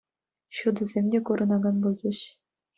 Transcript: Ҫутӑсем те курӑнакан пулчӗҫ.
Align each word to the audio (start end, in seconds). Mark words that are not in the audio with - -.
Ҫутӑсем 0.59 1.05
те 1.17 1.23
курӑнакан 1.29 1.75
пулчӗҫ. 1.87 2.19